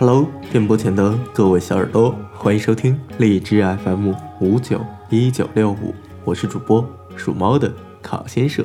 [0.00, 4.80] Hello，电波前的各位小耳朵，欢迎收听荔枝 FM 五九
[5.10, 5.94] 一九六五，
[6.24, 6.82] 我是主播
[7.16, 7.70] 属猫的
[8.00, 8.64] 卡先生。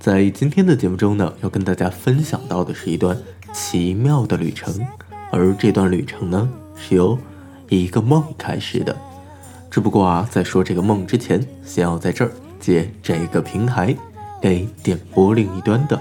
[0.00, 3.16] 在今天的节目中呢，要跟大家分享到的是一段
[3.54, 4.84] 奇妙的旅程，
[5.30, 7.16] 而这段旅程呢，是由
[7.68, 8.96] 一个梦开始的。
[9.70, 13.96] 只不过啊，在说这个梦之前，先要在这儿借这个平台，
[14.42, 15.96] 给电波另一端的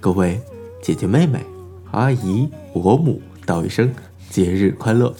[0.00, 0.40] 各位
[0.80, 1.44] 姐姐妹妹。
[1.90, 3.90] 阿姨、伯母道一声
[4.28, 5.14] 节日快乐！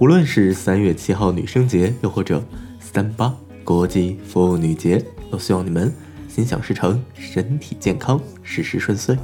[0.00, 2.44] 无论是三月七号女生节，又或者
[2.78, 3.34] 三八
[3.64, 5.90] 国际妇女节，都希望你们
[6.28, 9.16] 心想事成，身体健康，事事顺遂。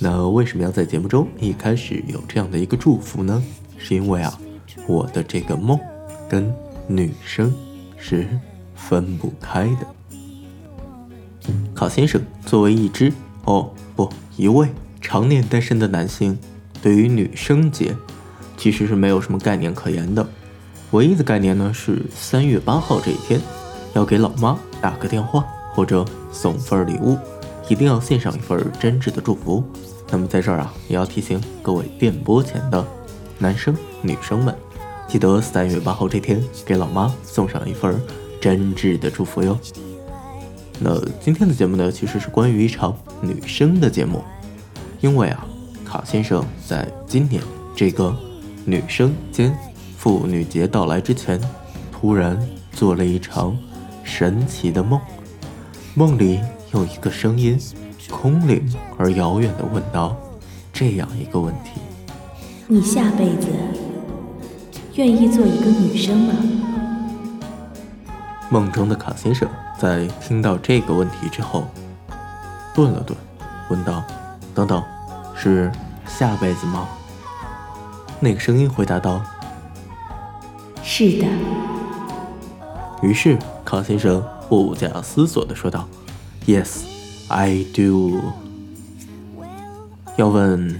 [0.00, 3.40] 那为什么要在节目中一开始有这样的一个祝福呢？
[3.76, 4.36] 是因为啊，
[4.88, 5.78] 我的这个梦
[6.28, 6.52] 跟
[6.88, 7.54] 女生
[7.96, 8.28] 是
[8.74, 11.52] 分不开的。
[11.72, 13.12] 卡先生作为一只
[13.44, 14.68] 哦不一位。
[15.00, 16.36] 常年单身的男性，
[16.82, 17.96] 对于女生节
[18.56, 20.26] 其实是没有什么概念可言的。
[20.92, 23.40] 唯一的概念呢是三月八号这一天，
[23.94, 27.18] 要给老妈打个电话或者送份礼物，
[27.68, 29.62] 一定要献上一份真挚的祝福。
[30.10, 32.86] 那么在这儿啊，也要提醒各位电波前的
[33.38, 34.54] 男生女生们，
[35.06, 38.00] 记得三月八号这天给老妈送上一份
[38.40, 39.58] 真挚的祝福哟。
[40.80, 44.24] 那今天的节目呢，其实是关于一场女生的节目。
[45.00, 45.46] 因为啊，
[45.88, 47.42] 卡先生在今年
[47.74, 48.14] 这个
[48.66, 49.56] 女生间
[49.96, 51.40] 妇女节到来之前，
[51.90, 52.38] 突然
[52.72, 53.56] 做了一场
[54.04, 55.00] 神奇的梦。
[55.94, 56.40] 梦里
[56.74, 57.58] 有一个声音，
[58.10, 60.14] 空灵而遥远的问道
[60.74, 61.80] ：“这样一个问题，
[62.66, 63.48] 你下辈子
[64.94, 66.34] 愿意做一个女生吗？”
[68.50, 69.48] 梦中的卡先生
[69.78, 71.64] 在听到这个问题之后，
[72.74, 73.16] 顿了顿，
[73.70, 74.04] 问道。
[74.54, 74.82] 等等，
[75.38, 75.70] 是
[76.06, 76.88] 下辈子吗？
[78.20, 79.22] 那个声音回答道
[80.82, 81.26] ：“是的。”
[83.00, 85.88] 于是卡先生不假思索地说道
[86.44, 86.82] ：“Yes,
[87.28, 88.20] I do。”
[90.18, 90.76] 要问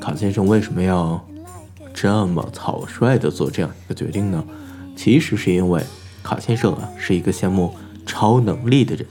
[0.00, 1.22] 卡先生为什么要
[1.92, 4.42] 这么草率地做这样一个决定呢？
[4.96, 5.84] 其实是因为
[6.22, 7.74] 卡先生啊是一个羡慕
[8.06, 9.06] 超能力的人，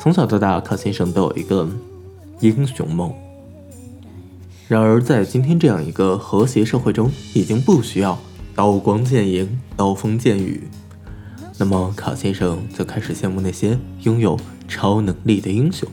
[0.00, 1.68] 从小到大，卡先生都有一个
[2.40, 3.14] 英雄梦。
[4.66, 8.18] 然而，在今天这样一个和谐社会中，已经不需要
[8.54, 10.68] 刀光剑影、刀锋剑雨。
[11.58, 15.86] 那么，卡先生就开始羡慕那些拥有超能力的英雄。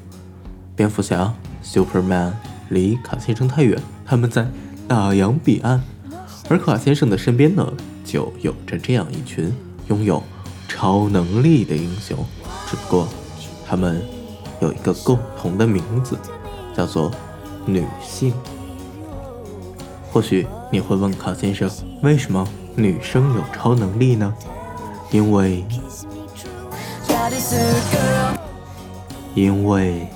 [0.74, 2.32] 蝙蝠侠 （Superman）
[2.70, 4.48] 离卡先生太远，他们在
[4.88, 5.84] 大洋彼岸。
[6.48, 7.74] 而卡先生的身边呢，
[8.06, 9.54] 就有着这样一群
[9.90, 10.24] 拥有
[10.70, 12.18] 超能力的英雄。
[12.70, 13.08] 只不过，
[13.68, 14.02] 他们
[14.62, 16.18] 有一个共同的名字，
[16.74, 17.12] 叫做
[17.66, 18.34] 女性。
[20.12, 21.70] 或许你会问卡先生，
[22.04, 22.46] 为什么
[22.76, 24.34] 女生有超能力呢？
[25.10, 25.64] 因为，
[29.34, 30.08] 因为，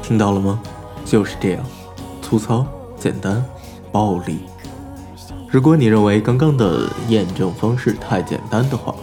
[0.00, 0.60] 听到了吗？
[1.04, 1.64] 就是这样，
[2.22, 2.64] 粗糙、
[2.96, 3.44] 简单、
[3.90, 4.40] 暴力。
[5.48, 8.94] 如果你认为刚刚的验证方式太简单的话，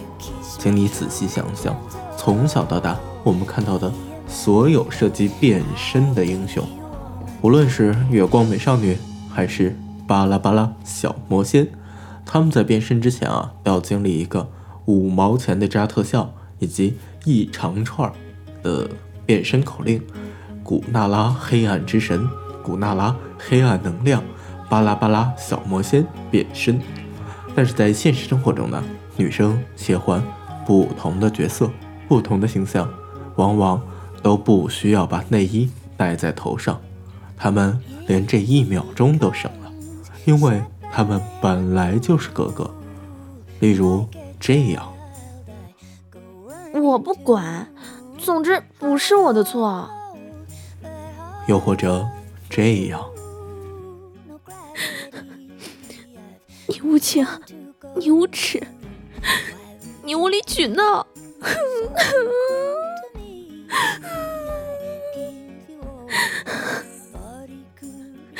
[0.59, 1.75] 请你仔细想想，
[2.17, 2.97] 从小到大。
[3.27, 3.91] 我们看到的
[4.25, 6.65] 所有涉及变身的英雄，
[7.41, 8.97] 无论是月光美少女
[9.29, 9.77] 还是
[10.07, 11.67] 巴拉巴拉小魔仙，
[12.25, 14.49] 他们在变身之前啊，要经历一个
[14.85, 18.09] 五毛钱的扎特效以及一长串
[18.63, 18.89] 的
[19.25, 20.01] 变身口令：
[20.63, 22.25] 古娜拉黑暗之神，
[22.63, 24.23] 古娜拉黑暗能量，
[24.69, 26.79] 巴拉巴拉小魔仙变身。
[27.53, 28.81] 但是在现实生活中呢，
[29.17, 30.23] 女生切换
[30.65, 31.69] 不同的角色，
[32.07, 32.89] 不同的形象。
[33.37, 33.81] 往往
[34.21, 36.79] 都不需要把内衣戴在头上，
[37.37, 39.71] 他们连这一秒钟都省了，
[40.25, 40.61] 因为
[40.91, 42.69] 他们本来就是哥哥。
[43.59, 44.07] 例如
[44.39, 44.93] 这样，
[46.73, 47.71] 我不管，
[48.17, 49.89] 总之不是我的错。
[51.47, 52.07] 又或者
[52.49, 53.03] 这样，
[56.67, 57.25] 你无情，
[57.95, 58.61] 你无耻，
[60.03, 61.07] 你无理取闹。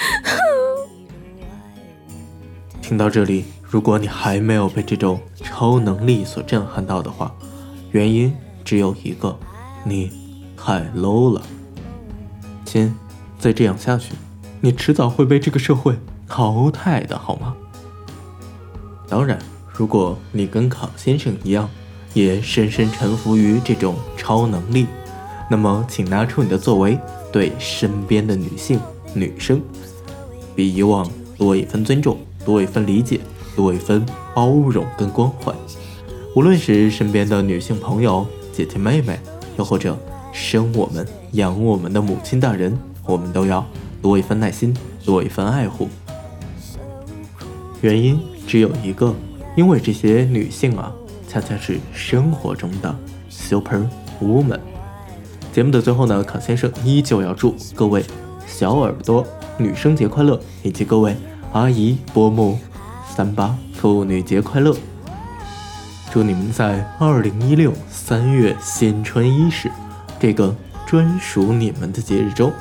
[2.82, 7.36] 听到这里，如果你还没有被这种超能力所震撼到的话，
[7.92, 8.34] 原因
[8.64, 9.38] 只有一个，
[9.84, 10.12] 你
[10.56, 11.42] 太 low 了，
[12.64, 12.96] 亲，
[13.38, 14.14] 再这样下去，
[14.62, 17.56] 你迟早会被这个社会淘汰的，好吗？
[19.10, 19.38] 当然，
[19.74, 21.70] 如果你跟卡先生一样，
[22.14, 24.88] 也深深臣服于这种超能力，
[25.50, 26.98] 那么请拿出你的作为，
[27.32, 28.80] 对身边的女性、
[29.14, 29.62] 女生，
[30.58, 31.08] 比以往
[31.38, 33.20] 多一份尊重，多一份理解，
[33.56, 35.54] 多一份包容跟关怀。
[36.36, 39.20] 无论是身边的女性朋友、姐姐、妹妹，
[39.56, 39.96] 又或者
[40.34, 42.76] 生我们、养我们的母亲大人，
[43.06, 43.64] 我们都要
[44.02, 44.76] 多一份耐心，
[45.06, 45.88] 多一份爱护。
[47.82, 49.14] 原因只有一个，
[49.56, 50.92] 因为这些女性啊，
[51.28, 52.96] 恰恰是生活中的
[53.30, 53.88] super
[54.20, 54.60] woman。
[55.54, 58.04] 节目的最后呢，康先生依旧要祝各位
[58.48, 59.24] 小耳朵
[59.58, 61.16] 女生节快乐，以及各位
[61.54, 62.60] 阿姨、伯母、
[63.10, 64.76] 三八妇女节快乐。
[66.12, 69.70] 祝你们在二零一六三月新春伊始
[70.20, 70.56] 这个
[70.86, 72.52] 专属你们的节日中，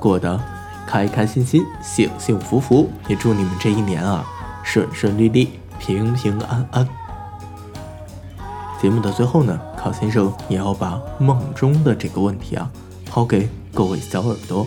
[0.00, 0.38] 过得
[0.86, 2.90] 开开心心、幸幸福福。
[3.08, 4.24] 也祝你们这一年啊，
[4.64, 6.88] 顺顺利利、平平安安。
[8.82, 12.70] 节目的最后呢，考先生也要把梦中的这个问题啊
[13.06, 14.66] 抛给各位小耳朵：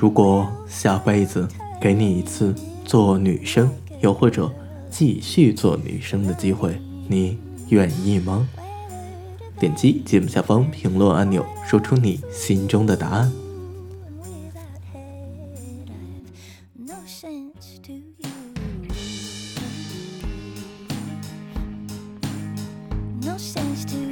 [0.00, 1.48] 如果下辈子
[1.80, 2.54] 给你一次
[2.84, 3.68] 做女生，
[4.00, 4.48] 又或者
[4.88, 7.36] 继续做女生的机会，你
[7.70, 8.48] 愿意吗？
[9.58, 13.32] 点击节目下方评论按钮，说出你心中的答案。
[23.38, 24.07] sense to